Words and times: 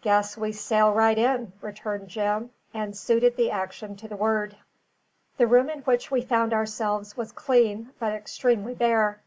"Guess 0.00 0.36
we 0.36 0.50
sail 0.50 0.92
right 0.92 1.16
in," 1.16 1.52
returned 1.60 2.08
Jim, 2.08 2.50
and 2.74 2.96
suited 2.96 3.36
the 3.36 3.52
action 3.52 3.94
to 3.94 4.08
the 4.08 4.16
word. 4.16 4.56
The 5.36 5.46
room 5.46 5.70
in 5.70 5.82
which 5.82 6.10
we 6.10 6.22
found 6.22 6.52
ourselves 6.52 7.16
was 7.16 7.30
clean, 7.30 7.90
but 8.00 8.12
extremely 8.12 8.74
bare. 8.74 9.22